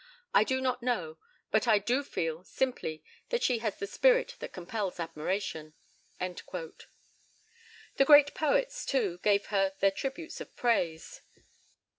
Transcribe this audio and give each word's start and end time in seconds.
I 0.33 0.43
do 0.43 0.61
not 0.61 0.81
know; 0.81 1.19
but 1.51 1.67
I 1.67 1.77
do 1.77 2.01
feel, 2.03 2.43
simply, 2.43 3.03
that 3.29 3.43
she 3.43 3.59
has 3.59 3.75
the 3.77 3.85
spirit 3.85 4.35
that 4.39 4.51
compels 4.51 4.99
admiration." 4.99 5.75
The 6.19 6.81
great 8.03 8.33
poets, 8.33 8.83
too, 8.83 9.19
gave 9.21 9.45
her 9.53 9.73
their 9.79 9.91
tributes 9.91 10.41
of 10.41 10.55
praise. 10.55 11.21